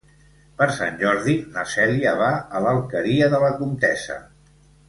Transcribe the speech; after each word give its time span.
Per 0.61 0.67
Sant 0.77 0.97
Jordi 1.01 1.35
na 1.57 1.67
Cèlia 1.75 2.15
va 2.23 2.31
a 2.61 2.65
l'Alqueria 2.65 3.31
de 3.37 3.45
la 3.47 3.55
Comtessa. 3.63 4.19